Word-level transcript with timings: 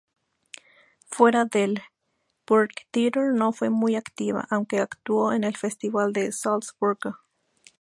Fuera 1.11 1.45
del 1.45 1.79
Burgtheater 2.47 3.33
no 3.35 3.51
fue 3.53 3.69
muy 3.69 3.95
activa, 3.95 4.47
aunque 4.49 4.79
actuó 4.79 5.31
en 5.31 5.43
el 5.43 5.55
Festival 5.55 6.11
de 6.11 6.31
Salzburgo. 6.31 7.17